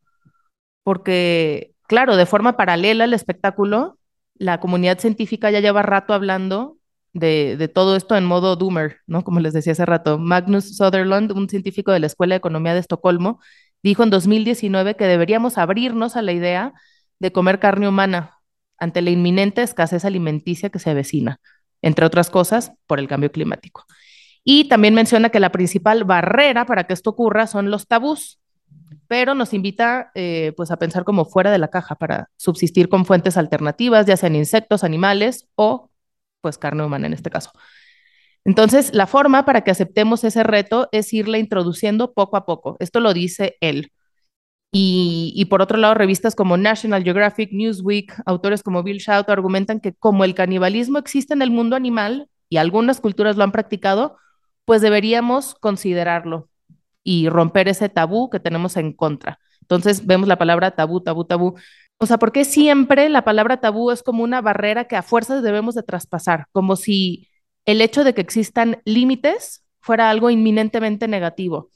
porque, 0.83 1.73
claro, 1.87 2.17
de 2.17 2.27
forma 2.27 2.57
paralela 2.57 3.05
al 3.05 3.15
espectáculo, 3.15 3.99
la 4.35 4.61
comunidad 4.61 4.99
científica 4.99 5.51
ya 5.51 5.61
lleva 5.61 5.83
rato 5.83 6.15
hablando 6.15 6.79
de, 7.15 7.57
de, 7.57 7.69
todo 7.69 7.97
esto 7.97 8.17
en 8.17 8.25
modo 8.27 8.57
doomer, 8.57 8.99
¿no? 9.07 9.25
Como 9.25 9.41
les 9.41 9.55
decía 9.55 9.73
hace 9.73 9.87
rato. 9.87 10.19
Magnus 10.19 10.77
Sutherland, 10.77 11.33
un 11.33 11.49
científico 11.49 11.93
de 11.93 12.01
la 12.01 12.07
Escuela 12.07 12.35
de 12.35 12.39
Economía 12.39 12.75
de 12.75 12.81
Estocolmo, 12.81 13.41
dijo 13.83 14.03
en 14.03 14.11
2019 14.11 14.97
que 14.97 15.07
deberíamos 15.07 15.57
abrirnos 15.57 16.17
a 16.17 16.23
la 16.23 16.33
idea 16.33 16.75
de 17.21 17.33
comer 17.33 17.61
carne 17.61 17.89
humana 17.89 18.39
ante 18.79 19.03
la 19.03 19.11
inminente 19.11 19.63
escasez 19.63 20.05
alimenticia 20.05 20.71
que 20.71 20.79
se 20.79 20.91
avecina, 20.91 21.41
entre 21.83 22.05
otras 22.05 22.31
cosas, 22.31 22.73
por 22.87 22.99
el 22.99 23.09
cambio 23.09 23.31
climático. 23.31 23.85
Y 24.43 24.69
también 24.69 24.95
menciona 24.95 25.31
que 25.31 25.41
la 25.41 25.53
principal 25.53 26.05
barrera 26.05 26.67
para 26.67 26.85
que 26.85 26.93
esto 26.93 27.11
ocurra 27.11 27.47
son 27.47 27.71
los 27.71 27.87
tabús, 27.87 28.41
pero 29.09 29.35
nos 29.35 29.55
invita 29.55 30.11
eh, 30.15 30.53
pues 30.57 30.71
a 30.71 30.77
pensar 30.77 31.05
como 31.05 31.25
fuera 31.25 31.51
de 31.51 31.59
la 31.59 31.69
caja 31.69 31.95
para 31.95 32.29
subsistir 32.37 32.89
con 32.89 33.07
fuentes 33.07 33.37
alternativas, 33.37 34.07
ya 34.07 34.17
sean 34.17 34.35
insectos, 34.35 34.85
animales 34.85 35.49
o 35.55 35.91
pues 36.45 36.59
carne 36.59 36.85
humana 36.85 37.07
en 37.07 37.15
este 37.15 37.31
caso. 37.31 37.51
Entonces, 38.45 38.93
la 38.93 39.07
forma 39.07 39.47
para 39.47 39.63
que 39.63 39.71
aceptemos 39.71 40.23
ese 40.25 40.43
reto 40.43 40.91
es 40.93 41.11
irle 41.15 41.39
introduciendo 41.39 42.13
poco 42.13 42.37
a 42.37 42.45
poco. 42.45 42.77
Esto 42.81 43.01
lo 43.01 43.15
dice 43.15 43.57
él. 43.61 43.91
Y, 44.71 45.33
y, 45.35 45.47
por 45.47 45.63
otro 45.63 45.79
lado, 45.79 45.95
revistas 45.95 46.35
como 46.35 46.59
National 46.59 47.03
Geographic, 47.03 47.51
Newsweek, 47.53 48.21
autores 48.27 48.63
como 48.63 48.83
Bill 48.83 48.99
Shout 48.99 49.31
argumentan 49.31 49.81
que 49.81 49.95
como 49.95 50.25
el 50.25 50.35
canibalismo 50.35 50.99
existe 50.99 51.33
en 51.33 51.41
el 51.41 51.51
mundo 51.51 51.77
animal 51.77 52.29
y 52.51 52.59
algunas 52.59 53.01
culturas 53.01 53.37
lo 53.37 53.45
han 53.45 53.53
practicado, 53.53 54.19
pues 54.67 54.83
deberíamos 54.83 55.55
considerarlo 55.55 56.51
y 57.03 57.29
romper 57.31 57.69
ese 57.69 57.89
tabú 57.89 58.29
que 58.29 58.41
tenemos 58.41 58.77
en 58.77 58.93
contra. 58.93 59.39
Entonces 59.65 60.07
vemos 60.07 60.29
la 60.29 60.37
palabra 60.37 60.73
tabú, 60.73 61.01
tabú, 61.01 61.25
tabú 61.25 61.55
o 62.05 62.07
sea, 62.07 62.19
porque 62.19 62.45
siempre 62.45 63.09
la 63.09 63.25
palabra 63.25 63.63
tabú 63.63 63.91
es 63.91 64.03
como 64.03 64.23
una 64.23 64.43
barrera 64.43 64.85
que 64.85 64.95
a 64.95 65.03
fuerzas 65.03 65.43
debemos 65.43 65.75
de 65.75 65.83
traspasar, 65.83 66.49
como 66.53 66.77
si 66.77 67.31
el 67.65 67.81
hecho 67.81 68.05
de 68.05 68.13
que 68.13 68.21
existan 68.21 68.83
límites 68.85 69.65
fuera 69.81 70.11
algo 70.11 70.29
inminentemente 70.29 71.09
negativo. 71.09 71.71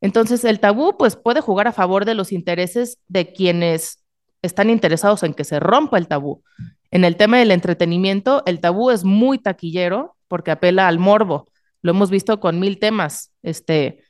Entonces, 0.00 0.44
el 0.46 0.60
tabú 0.60 0.96
pues 0.96 1.14
puede 1.14 1.42
jugar 1.42 1.68
a 1.68 1.72
favor 1.72 2.06
de 2.06 2.14
los 2.14 2.32
intereses 2.32 2.96
de 3.06 3.34
quienes 3.34 4.02
están 4.40 4.70
interesados 4.70 5.24
en 5.24 5.34
que 5.34 5.44
se 5.44 5.60
rompa 5.60 5.98
el 5.98 6.08
tabú. 6.08 6.42
En 6.90 7.04
el 7.04 7.16
tema 7.16 7.36
del 7.36 7.50
entretenimiento, 7.50 8.42
el 8.46 8.60
tabú 8.60 8.90
es 8.90 9.04
muy 9.04 9.36
taquillero 9.36 10.16
porque 10.26 10.52
apela 10.52 10.88
al 10.88 10.98
morbo. 10.98 11.48
Lo 11.82 11.90
hemos 11.90 12.08
visto 12.08 12.40
con 12.40 12.60
mil 12.60 12.78
temas, 12.78 13.30
este, 13.42 14.04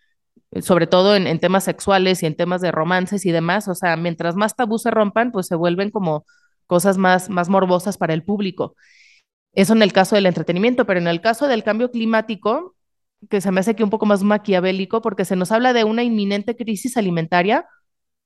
sobre 0.63 0.87
todo 0.87 1.15
en, 1.17 1.27
en, 1.27 1.39
temas 1.39 1.65
sexuales 1.65 2.23
y 2.23 2.27
en 2.27 2.37
temas 2.37 2.61
de 2.61 2.73
romances 2.73 3.25
y 3.27 3.31
demás, 3.33 3.69
o 3.69 3.75
sea, 3.75 3.97
mientras 3.97 4.35
más 4.37 4.57
tabú 4.57 4.79
se 4.79 4.91
rompan, 4.91 5.33
pues 5.33 5.47
se 5.47 5.55
vuelven 5.55 5.91
como 5.91 6.25
cosas 6.67 6.99
más, 6.99 7.31
más 7.31 7.49
morbosas 7.49 7.99
para 7.99 8.15
el 8.15 8.25
público. 8.25 8.75
Eso 9.53 9.73
en 9.73 9.83
el 9.83 9.93
caso 9.93 10.15
del 10.15 10.27
entretenimiento, 10.27 10.87
pero 10.87 11.01
en 11.01 11.09
el 11.09 11.21
caso 11.21 11.49
del 11.49 11.65
cambio 11.65 11.91
climático, 11.91 12.77
que 13.29 13.41
se 13.41 13.51
me 13.51 13.61
hace 13.61 13.73
aquí 13.73 13.83
un 13.83 13.91
poco 13.91 14.07
más 14.07 14.23
maquiavélico, 14.23 15.03
porque 15.03 15.25
se 15.25 15.37
nos 15.37 15.53
habla 15.53 15.73
de 15.73 15.85
una 15.85 16.03
inminente 16.03 16.57
crisis 16.57 16.97
alimentaria, 16.97 17.67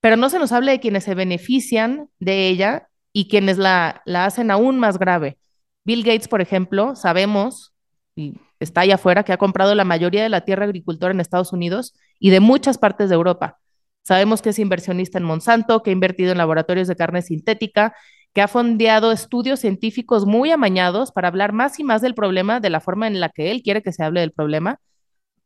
pero 0.00 0.16
no 0.16 0.28
se 0.30 0.38
nos 0.38 0.52
habla 0.52 0.72
de 0.72 0.80
quienes 0.80 1.04
se 1.04 1.14
benefician 1.14 2.10
de 2.18 2.48
ella 2.48 2.88
y 3.12 3.28
quienes 3.28 3.58
la, 3.58 4.02
la 4.04 4.26
hacen 4.26 4.50
aún 4.50 4.78
más 4.78 4.98
grave. 4.98 5.38
Bill 5.84 6.02
Gates, 6.04 6.28
por 6.28 6.40
ejemplo, 6.40 6.96
sabemos, 6.96 7.74
y 8.14 8.34
está 8.60 8.82
allá 8.82 8.96
afuera, 8.96 9.24
que 9.24 9.32
ha 9.32 9.38
comprado 9.38 9.74
la 9.74 9.84
mayoría 9.84 10.22
de 10.22 10.28
la 10.28 10.42
tierra 10.42 10.64
agricultora 10.64 11.12
en 11.12 11.20
Estados 11.20 11.52
Unidos 11.52 11.94
y 12.18 12.30
de 12.30 12.40
muchas 12.40 12.78
partes 12.78 13.08
de 13.08 13.14
Europa. 13.14 13.58
Sabemos 14.02 14.42
que 14.42 14.50
es 14.50 14.58
inversionista 14.58 15.18
en 15.18 15.24
Monsanto, 15.24 15.82
que 15.82 15.90
ha 15.90 15.92
invertido 15.92 16.32
en 16.32 16.38
laboratorios 16.38 16.88
de 16.88 16.96
carne 16.96 17.22
sintética, 17.22 17.94
que 18.34 18.42
ha 18.42 18.48
fondeado 18.48 19.12
estudios 19.12 19.60
científicos 19.60 20.26
muy 20.26 20.50
amañados 20.50 21.12
para 21.12 21.28
hablar 21.28 21.52
más 21.52 21.78
y 21.78 21.84
más 21.84 22.02
del 22.02 22.14
problema 22.14 22.60
de 22.60 22.68
la 22.68 22.80
forma 22.80 23.06
en 23.06 23.20
la 23.20 23.30
que 23.30 23.50
él 23.50 23.62
quiere 23.62 23.82
que 23.82 23.92
se 23.92 24.02
hable 24.02 24.20
del 24.20 24.32
problema, 24.32 24.80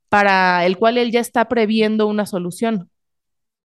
para 0.08 0.64
el 0.66 0.78
cual 0.78 0.98
él 0.98 1.12
ya 1.12 1.20
está 1.20 1.48
previendo 1.48 2.06
una 2.06 2.26
solución. 2.26 2.90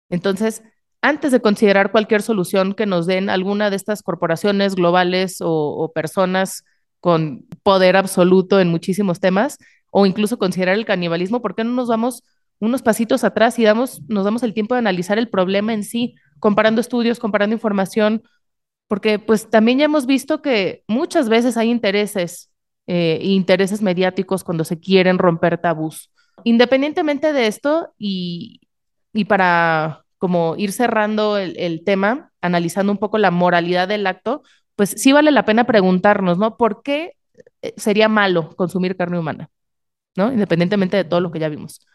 Entonces, 0.09 0.63
antes 1.03 1.33
de 1.33 1.41
considerar 1.41 1.93
cualquier 1.93 2.23
solución 2.23 2.75
que 2.75 2.87
nos 2.87 3.07
den 3.07 3.31
alguna 3.31 3.71
de 3.71 3.77
estas 3.77 4.03
corporaciones 4.03 4.75
globales 4.75 5.41
o, 5.41 5.51
o 5.51 5.93
personas 5.93 6.65
con 7.01 7.47
poder 7.63 7.97
absoluto 7.97 8.61
en 8.61 8.69
muchísimos 8.69 9.21
temas, 9.21 9.59
o 9.91 10.07
incluso 10.07 10.39
considerar 10.39 10.77
el 10.77 10.85
canibalismo, 10.85 11.43
¿por 11.43 11.55
qué 11.55 11.65
no 11.65 11.73
nos 11.73 11.89
vamos 11.89 12.23
unos 12.61 12.83
pasitos 12.83 13.25
atrás 13.25 13.59
y 13.59 13.65
damos, 13.65 14.03
nos 14.09 14.25
damos 14.25 14.43
el 14.43 14.55
tiempo 14.55 14.75
de 14.75 14.81
analizar 14.81 15.19
el 15.19 15.29
problema 15.29 15.73
en 15.73 15.83
sí, 15.83 16.15
comparando 16.39 16.81
estudios, 16.81 17.19
comparando 17.19 17.55
información, 17.55 18.23
porque 18.87 19.19
pues 19.19 19.49
también 19.49 19.79
ya 19.79 19.87
hemos 19.87 20.07
visto 20.07 20.43
que 20.43 20.85
muchas 20.87 21.29
veces 21.29 21.57
hay 21.57 21.71
intereses, 21.71 22.51
eh, 22.87 23.19
intereses 23.23 23.83
mediáticos 23.83 24.45
cuando 24.45 24.65
se 24.65 24.79
quieren 24.79 25.19
romper 25.19 25.59
tabús. 25.59 26.11
Independientemente 26.45 27.33
de 27.33 27.47
esto 27.47 27.95
y, 27.99 28.61
y 29.13 29.25
para 29.25 30.05
como 30.19 30.55
ir 30.59 30.73
cerrando 30.73 31.39
el, 31.39 31.57
el 31.59 31.83
tema, 31.83 32.31
analizando 32.43 32.93
un 32.93 32.99
poco 32.99 33.17
la 33.17 33.31
moralidad 33.31 33.89
del 33.89 34.07
acto, 34.07 34.43
pues 34.81 34.95
sí 34.97 35.13
vale 35.13 35.31
la 35.31 35.45
pena 35.45 35.65
preguntarnos, 35.65 36.39
¿no? 36.39 36.57
¿Por 36.57 36.83
qué 36.83 37.13
eh, 37.61 37.75
sería 37.77 38.09
malo 38.09 38.57
consumir 38.57 38.97
carne 38.97 39.19
humana? 39.19 39.51
¿No? 40.17 40.33
Independientemente 40.33 40.97
de 40.97 41.05
todo 41.05 41.21
lo 41.21 41.31
que 41.31 41.39
ya 41.39 41.51
vimos. 41.51 41.87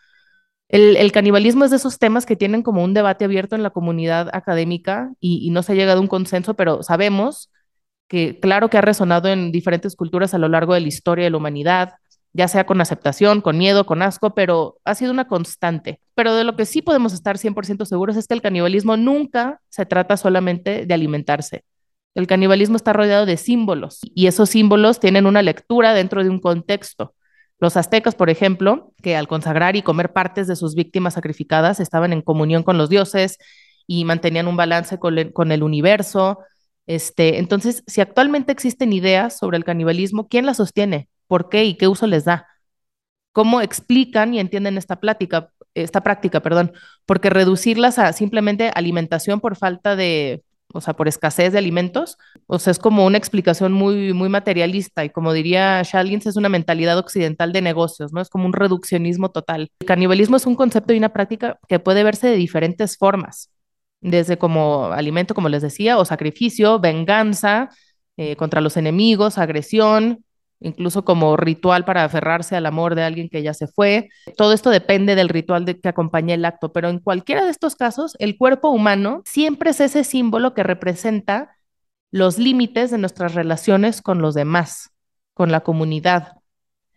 El, 0.70 1.12
canibalismo 1.12 1.66
es 1.66 1.72
de 1.72 1.78
esos 1.78 1.98
temas 1.98 2.28
que 2.28 2.36
tienen 2.36 2.62
como 2.62 2.84
un 2.84 2.94
debate 2.94 3.26
abierto 3.26 3.56
en 3.56 3.64
la 3.64 3.72
comunidad 3.72 4.30
académica 4.34 5.12
y, 5.20 5.40
y, 5.44 5.50
no 5.50 5.64
se 5.64 5.72
ha 5.72 5.76
llegado 5.76 5.98
a 5.98 6.02
un 6.02 6.08
consenso, 6.08 6.54
pero 6.54 6.84
sabemos 6.84 7.50
que 8.08 8.40
claro 8.40 8.70
que 8.70 8.78
ha 8.78 8.82
resonado 8.82 9.30
en 9.30 9.52
diferentes 9.52 9.96
culturas 9.96 10.36
a 10.36 10.38
lo 10.38 10.48
largo 10.48 10.76
de 10.76 10.82
la 10.82 10.88
historia 10.88 11.26
de 11.26 11.32
la 11.32 11.38
humanidad, 11.38 11.94
ya 12.34 12.48
sea 12.48 12.68
con 12.68 12.82
aceptación, 12.82 13.42
con 13.42 13.58
miedo, 13.58 13.88
con 13.88 14.04
asco, 14.04 14.36
pero 14.36 14.78
ha 14.86 14.94
sido 14.94 15.12
una 15.12 15.28
constante. 15.28 16.02
Pero 16.14 16.36
de 16.36 16.44
lo 16.44 16.56
que 16.56 16.68
sí 16.68 16.84
podemos 16.84 17.14
estar 17.14 17.40
100% 17.40 17.84
seguros 17.86 18.16
es 18.16 18.28
que 18.28 18.36
el 18.36 18.44
canibalismo 18.44 18.96
nunca 18.96 19.60
se 19.70 19.88
trata 19.88 20.18
solamente 20.18 20.86
de 20.86 20.94
alimentarse. 20.94 21.64
El 22.16 22.28
canibalismo 22.28 22.78
está 22.78 22.94
rodeado 22.94 23.26
de 23.26 23.36
símbolos 23.36 24.00
y 24.04 24.28
esos 24.28 24.50
símbolos 24.50 25.02
tienen 25.02 25.26
una 25.26 25.42
lectura 25.42 25.94
dentro 25.94 26.24
de 26.24 26.30
un 26.30 26.40
contexto. 26.40 27.14
Los 27.60 27.76
aztecas, 27.78 28.16
por 28.16 28.30
ejemplo, 28.30 28.94
que 29.04 29.18
al 29.18 29.28
consagrar 29.28 29.76
y 29.76 29.82
comer 29.82 30.14
partes 30.14 30.48
de 30.48 30.56
sus 30.56 30.76
víctimas 30.76 31.16
sacrificadas 31.16 31.80
estaban 31.82 32.14
en 32.14 32.22
comunión 32.22 32.64
con 32.64 32.78
los 32.78 32.90
dioses 32.90 33.38
y 33.86 34.06
mantenían 34.06 34.48
un 34.48 34.56
balance 34.56 34.98
con 34.98 35.52
el, 35.52 35.64
universo. 35.64 36.40
Este, 36.88 37.38
entonces, 37.38 37.84
si 37.86 38.00
actualmente 38.02 38.52
existen 38.54 38.94
ideas 38.94 39.38
sobre 39.38 39.58
el 39.58 39.66
canibalismo, 39.66 40.28
¿quién 40.30 40.46
las 40.46 40.58
sostiene? 40.58 41.10
¿Por 41.28 41.50
qué 41.50 41.66
y 41.66 41.76
qué 41.76 41.88
uso 41.88 42.08
les 42.08 42.24
da? 42.26 42.48
¿Cómo 43.34 43.60
explican 43.60 44.34
y 44.34 44.40
entienden 44.40 44.78
esta 44.78 45.02
plática, 45.02 45.52
esta 45.74 46.02
práctica, 46.02 46.42
perdón? 46.42 46.72
Porque 47.06 47.30
reducirlas 47.30 48.00
a 48.00 48.14
simplemente 48.14 48.72
alimentación 48.74 49.42
por 49.42 49.58
falta 49.58 49.98
de 49.98 50.45
o 50.74 50.82
sea, 50.82 50.94
por 50.94 51.08
escasez 51.08 51.54
de 51.54 51.60
alimentos. 51.60 52.18
O 52.48 52.60
sea, 52.60 52.72
es 52.72 52.80
como 52.80 53.06
una 53.06 53.18
explicación 53.18 53.72
muy, 53.72 54.14
muy 54.14 54.30
materialista 54.30 55.06
y 55.06 55.10
como 55.10 55.34
diría 55.34 55.82
Shallins, 55.84 56.26
es 56.26 56.36
una 56.36 56.50
mentalidad 56.50 56.98
occidental 56.98 57.54
de 57.54 57.62
negocios, 57.62 58.12
¿no? 58.12 58.22
Es 58.22 58.30
como 58.30 58.46
un 58.46 58.54
reduccionismo 58.54 59.32
total. 59.32 59.72
El 59.80 59.88
canibalismo 59.88 60.38
es 60.38 60.46
un 60.46 60.56
concepto 60.56 60.94
y 60.94 60.98
una 60.98 61.14
práctica 61.14 61.60
que 61.68 61.80
puede 61.80 62.04
verse 62.04 62.28
de 62.28 62.36
diferentes 62.36 62.98
formas, 62.98 63.52
desde 64.02 64.38
como 64.38 64.88
alimento, 64.88 65.34
como 65.34 65.50
les 65.50 65.62
decía, 65.62 65.98
o 65.98 66.06
sacrificio, 66.06 66.80
venganza 66.80 67.70
eh, 68.18 68.36
contra 68.36 68.62
los 68.62 68.78
enemigos, 68.78 69.38
agresión, 69.38 70.25
incluso 70.60 71.06
como 71.06 71.38
ritual 71.38 71.86
para 71.86 72.04
aferrarse 72.04 72.56
al 72.56 72.66
amor 72.66 72.96
de 72.96 73.04
alguien 73.04 73.30
que 73.30 73.44
ya 73.44 73.54
se 73.54 73.68
fue. 73.68 74.10
Todo 74.38 74.54
esto 74.54 74.70
depende 74.70 75.16
del 75.16 75.30
ritual 75.30 75.66
de 75.66 75.80
que 75.80 75.90
acompañe 75.90 76.34
el 76.34 76.46
acto, 76.46 76.72
pero 76.72 76.90
en 76.90 77.00
cualquiera 77.00 77.44
de 77.46 77.52
estos 77.52 77.76
casos, 77.76 78.16
el 78.20 78.38
cuerpo 78.38 78.70
humano 78.70 79.22
siempre 79.26 79.72
es 79.72 79.80
ese 79.80 80.04
símbolo 80.04 80.54
que 80.54 80.64
representa 80.64 81.58
los 82.12 82.38
límites 82.38 82.92
de 82.92 82.98
nuestras 82.98 83.34
relaciones 83.36 84.02
con 84.02 84.22
los 84.22 84.34
demás, 84.34 84.92
con 85.34 85.52
la 85.52 85.62
comunidad. 85.62 86.34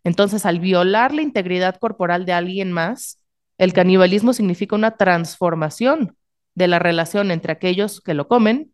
Entonces, 0.04 0.46
al 0.46 0.60
violar 0.60 1.12
la 1.12 1.22
integridad 1.22 1.76
corporal 1.78 2.24
de 2.24 2.32
alguien 2.32 2.72
más, 2.72 3.18
el 3.58 3.72
canibalismo 3.72 4.32
significa 4.32 4.76
una 4.76 4.92
transformación 4.96 6.16
de 6.54 6.68
la 6.68 6.78
relación 6.78 7.30
entre 7.30 7.52
aquellos 7.52 8.00
que 8.00 8.14
lo 8.14 8.28
comen 8.28 8.72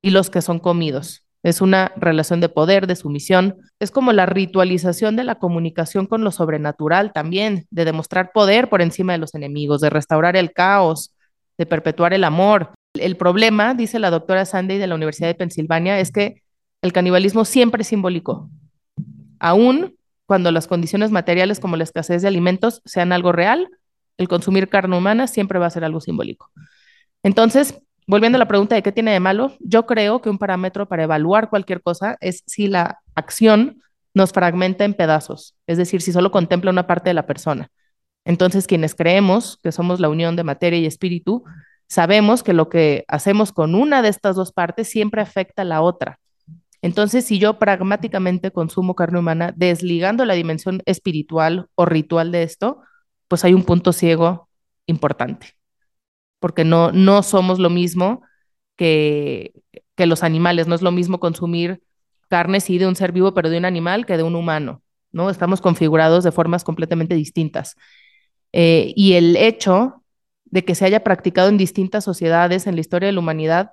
y 0.00 0.10
los 0.10 0.30
que 0.30 0.42
son 0.42 0.58
comidos. 0.58 1.21
Es 1.42 1.60
una 1.60 1.92
relación 1.96 2.40
de 2.40 2.48
poder, 2.48 2.86
de 2.86 2.96
sumisión. 2.96 3.56
Es 3.80 3.90
como 3.90 4.12
la 4.12 4.26
ritualización 4.26 5.16
de 5.16 5.24
la 5.24 5.36
comunicación 5.36 6.06
con 6.06 6.22
lo 6.22 6.30
sobrenatural 6.30 7.12
también, 7.12 7.66
de 7.70 7.84
demostrar 7.84 8.32
poder 8.32 8.68
por 8.68 8.82
encima 8.82 9.12
de 9.12 9.18
los 9.18 9.34
enemigos, 9.34 9.80
de 9.80 9.90
restaurar 9.90 10.36
el 10.36 10.52
caos, 10.52 11.14
de 11.58 11.66
perpetuar 11.66 12.14
el 12.14 12.24
amor. 12.24 12.70
El 12.94 13.16
problema, 13.16 13.74
dice 13.74 13.98
la 13.98 14.10
doctora 14.10 14.44
Sandy 14.44 14.78
de 14.78 14.86
la 14.86 14.94
Universidad 14.94 15.28
de 15.28 15.34
Pensilvania, 15.34 15.98
es 15.98 16.12
que 16.12 16.42
el 16.82 16.92
canibalismo 16.92 17.44
siempre 17.44 17.82
es 17.82 17.88
simbólico. 17.88 18.50
Aún 19.38 19.96
cuando 20.26 20.50
las 20.50 20.66
condiciones 20.66 21.10
materiales 21.10 21.60
como 21.60 21.76
la 21.76 21.84
escasez 21.84 22.22
de 22.22 22.28
alimentos 22.28 22.80
sean 22.84 23.12
algo 23.12 23.32
real, 23.32 23.68
el 24.16 24.28
consumir 24.28 24.68
carne 24.68 24.96
humana 24.96 25.26
siempre 25.26 25.58
va 25.58 25.66
a 25.66 25.70
ser 25.70 25.84
algo 25.84 26.00
simbólico. 26.00 26.50
Entonces, 27.22 27.80
volviendo 28.06 28.36
a 28.36 28.38
la 28.38 28.48
pregunta 28.48 28.74
de 28.74 28.82
qué 28.82 28.92
tiene 28.92 29.12
de 29.12 29.20
malo, 29.20 29.52
yo 29.60 29.86
creo 29.86 30.20
que 30.20 30.30
un 30.30 30.38
parámetro 30.38 30.86
para 30.86 31.04
evaluar 31.04 31.50
cualquier 31.50 31.82
cosa 31.82 32.16
es 32.20 32.42
si 32.46 32.66
la 32.66 33.00
acción 33.14 33.82
nos 34.14 34.32
fragmenta 34.32 34.84
en 34.84 34.94
pedazos, 34.94 35.54
es 35.66 35.78
decir, 35.78 36.02
si 36.02 36.12
solo 36.12 36.30
contempla 36.30 36.70
una 36.70 36.86
parte 36.86 37.10
de 37.10 37.14
la 37.14 37.26
persona. 37.26 37.70
Entonces, 38.24 38.66
quienes 38.66 38.94
creemos 38.94 39.58
que 39.62 39.72
somos 39.72 40.00
la 40.00 40.08
unión 40.08 40.36
de 40.36 40.44
materia 40.44 40.78
y 40.78 40.86
espíritu, 40.86 41.44
sabemos 41.88 42.42
que 42.42 42.52
lo 42.52 42.68
que 42.68 43.04
hacemos 43.08 43.52
con 43.52 43.74
una 43.74 44.02
de 44.02 44.08
estas 44.08 44.36
dos 44.36 44.52
partes 44.52 44.88
siempre 44.88 45.22
afecta 45.22 45.62
a 45.62 45.64
la 45.64 45.80
otra. 45.80 46.18
Entonces, 46.82 47.24
si 47.24 47.38
yo 47.38 47.58
pragmáticamente 47.58 48.50
consumo 48.50 48.94
carne 48.94 49.18
humana, 49.18 49.52
desligando 49.56 50.24
la 50.24 50.34
dimensión 50.34 50.82
espiritual 50.84 51.68
o 51.74 51.86
ritual 51.86 52.32
de 52.32 52.42
esto, 52.42 52.82
pues 53.28 53.44
hay 53.44 53.54
un 53.54 53.64
punto 53.64 53.92
ciego 53.92 54.48
importante 54.86 55.61
porque 56.42 56.64
no, 56.64 56.92
no 56.92 57.22
somos 57.22 57.58
lo 57.58 57.70
mismo 57.70 58.20
que, 58.76 59.54
que 59.94 60.06
los 60.06 60.22
animales, 60.22 60.66
no 60.66 60.74
es 60.74 60.82
lo 60.82 60.90
mismo 60.90 61.20
consumir 61.20 61.82
carne, 62.28 62.60
sí, 62.60 62.78
de 62.78 62.86
un 62.86 62.96
ser 62.96 63.12
vivo, 63.12 63.32
pero 63.32 63.48
de 63.48 63.58
un 63.58 63.64
animal 63.64 64.04
que 64.04 64.16
de 64.16 64.22
un 64.24 64.34
humano, 64.34 64.82
¿no? 65.12 65.30
Estamos 65.30 65.60
configurados 65.60 66.24
de 66.24 66.32
formas 66.32 66.64
completamente 66.64 67.14
distintas. 67.14 67.76
Eh, 68.52 68.92
y 68.96 69.14
el 69.14 69.36
hecho 69.36 70.02
de 70.46 70.64
que 70.64 70.74
se 70.74 70.84
haya 70.84 71.04
practicado 71.04 71.48
en 71.48 71.58
distintas 71.58 72.04
sociedades 72.04 72.66
en 72.66 72.74
la 72.74 72.80
historia 72.80 73.06
de 73.06 73.12
la 73.12 73.20
humanidad, 73.20 73.72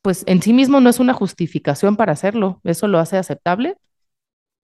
pues 0.00 0.24
en 0.26 0.42
sí 0.42 0.52
mismo 0.52 0.80
no 0.80 0.90
es 0.90 0.98
una 1.00 1.12
justificación 1.12 1.96
para 1.96 2.12
hacerlo, 2.12 2.60
eso 2.64 2.88
lo 2.88 2.98
hace 2.98 3.16
aceptable. 3.18 3.76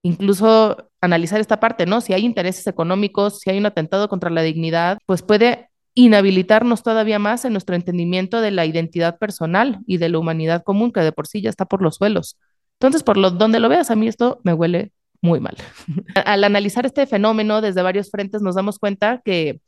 Incluso 0.03 0.91
analizar 1.01 1.41
esta 1.41 1.61
parte, 1.61 1.85
¿no? 1.87 2.01
Si 2.01 2.13
hay 2.13 2.25
intereses 2.25 2.67
económicos, 2.67 3.41
si 3.41 3.51
hay 3.51 3.59
un 3.59 3.67
atentado 3.67 4.09
contra 4.09 4.31
la 4.31 4.43
dignidad, 4.43 4.99
pues 5.07 5.23
puede 5.23 5.68
inhabilitarnos 6.05 6.85
todavía 6.85 7.19
más 7.19 7.45
en 7.45 7.53
nuestro 7.53 7.75
entendimiento 7.75 8.41
de 8.41 8.53
la 8.53 8.65
identidad 8.65 9.19
personal 9.19 9.81
y 9.85 9.97
de 9.97 10.09
la 10.09 10.19
humanidad 10.21 10.63
común, 10.63 10.93
que 10.93 11.01
de 11.01 11.11
por 11.11 11.27
sí 11.27 11.41
ya 11.41 11.51
está 11.51 11.65
por 11.65 11.83
los 11.83 11.97
suelos. 11.97 12.39
Entonces, 12.75 13.03
por 13.03 13.17
lo, 13.17 13.33
donde 13.33 13.59
lo 13.59 13.69
veas, 13.69 13.91
a 13.91 13.97
mí 13.97 14.07
esto 14.07 14.41
me 14.45 14.53
huele 14.53 14.93
muy 15.21 15.41
mal. 15.41 15.57
Al 16.25 16.45
analizar 16.45 16.87
este 16.87 17.05
fenómeno 17.07 17.61
desde 17.61 17.83
varios 17.83 18.13
frentes, 18.13 18.43
nos 18.43 18.55
damos 18.55 18.79
cuenta 18.79 19.21
que 19.25 19.61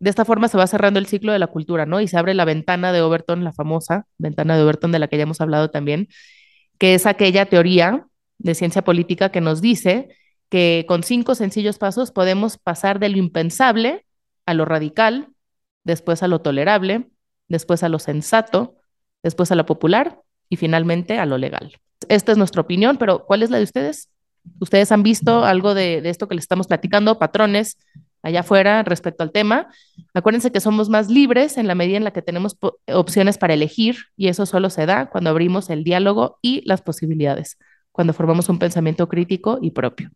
de 0.00 0.10
esta 0.10 0.26
forma 0.26 0.48
se 0.48 0.58
va 0.58 0.66
cerrando 0.66 0.98
el 0.98 1.06
ciclo 1.06 1.32
de 1.32 1.38
la 1.38 1.46
cultura, 1.46 1.86
¿no? 1.86 1.98
Y 1.98 2.08
se 2.08 2.18
abre 2.18 2.34
la 2.34 2.44
ventana 2.44 2.92
de 2.92 3.00
Overton, 3.00 3.42
la 3.42 3.54
famosa 3.54 4.06
ventana 4.18 4.56
de 4.56 4.64
Overton 4.64 4.92
de 4.92 4.98
la 4.98 5.08
que 5.08 5.16
ya 5.16 5.22
hemos 5.22 5.40
hablado 5.40 5.70
también, 5.70 6.08
que 6.76 6.92
es 6.92 7.06
aquella 7.06 7.46
teoría 7.46 8.06
de 8.36 8.54
ciencia 8.54 8.82
política 8.84 9.30
que 9.30 9.40
nos 9.40 9.62
dice 9.62 10.08
que 10.50 10.84
con 10.86 11.04
cinco 11.04 11.34
sencillos 11.34 11.78
pasos 11.78 12.12
podemos 12.12 12.58
pasar 12.58 12.98
de 12.98 13.08
lo 13.08 13.16
impensable 13.16 14.04
a 14.44 14.52
lo 14.52 14.66
radical, 14.66 15.28
después 15.84 16.22
a 16.22 16.28
lo 16.28 16.40
tolerable, 16.40 17.08
después 17.48 17.82
a 17.82 17.88
lo 17.88 17.98
sensato, 17.98 18.76
después 19.22 19.52
a 19.52 19.54
lo 19.54 19.66
popular 19.66 20.20
y 20.48 20.56
finalmente 20.56 21.18
a 21.18 21.26
lo 21.26 21.38
legal. 21.38 21.76
Esta 22.08 22.32
es 22.32 22.38
nuestra 22.38 22.62
opinión, 22.62 22.96
pero 22.96 23.24
¿cuál 23.24 23.42
es 23.42 23.50
la 23.50 23.58
de 23.58 23.64
ustedes? 23.64 24.10
¿Ustedes 24.60 24.92
han 24.92 25.02
visto 25.02 25.44
algo 25.44 25.74
de, 25.74 26.02
esto 26.08 26.28
que 26.28 26.34
les 26.34 26.44
estamos 26.44 26.66
platicando, 26.66 27.18
patrones 27.18 27.78
allá 28.22 28.40
afuera 28.40 28.82
respecto 28.82 29.22
al 29.22 29.32
tema? 29.32 29.68
Acuérdense 30.12 30.52
que 30.52 30.60
somos 30.60 30.88
más 30.88 31.08
libres 31.08 31.56
en 31.56 31.66
la 31.66 31.74
medida 31.74 31.96
en 31.96 32.04
la 32.04 32.12
que 32.12 32.22
tenemos 32.22 32.56
opciones 32.88 33.38
para 33.38 33.54
elegir 33.54 33.96
y 34.16 34.28
eso 34.28 34.46
solo 34.46 34.70
se 34.70 34.86
da 34.86 35.06
cuando 35.08 35.30
abrimos 35.30 35.70
el 35.70 35.84
diálogo 35.84 36.38
y 36.42 36.62
las 36.66 36.82
posibilidades, 36.82 37.58
cuando 37.92 38.12
formamos 38.12 38.48
un 38.48 38.58
pensamiento 38.58 39.08
crítico 39.08 39.58
y 39.62 39.70
propio. 39.70 40.10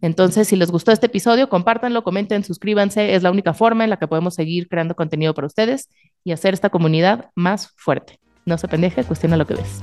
Entonces, 0.00 0.48
si 0.48 0.56
les 0.56 0.70
gustó 0.70 0.92
este 0.92 1.06
episodio, 1.06 1.48
compártanlo, 1.48 2.04
comenten, 2.04 2.44
suscríbanse. 2.44 3.14
Es 3.14 3.22
la 3.22 3.30
única 3.30 3.54
forma 3.54 3.84
en 3.84 3.90
la 3.90 3.96
que 3.96 4.08
podemos 4.08 4.34
seguir 4.34 4.68
creando 4.68 4.94
contenido 4.94 5.34
para 5.34 5.46
ustedes 5.46 5.88
y 6.24 6.32
hacer 6.32 6.54
esta 6.54 6.70
comunidad 6.70 7.30
más 7.34 7.72
fuerte. 7.76 8.20
No 8.44 8.58
se 8.58 8.68
pendeje, 8.68 9.04
cuestiona 9.04 9.36
lo 9.36 9.46
que 9.46 9.54
ves. 9.54 9.80